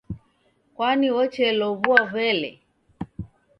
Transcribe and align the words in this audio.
Kwani 0.75 1.07
wocheluw'ua 1.15 2.01
w'ele. 2.13 2.51